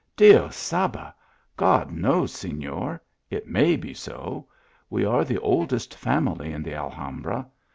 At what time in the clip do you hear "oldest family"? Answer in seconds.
5.39-6.51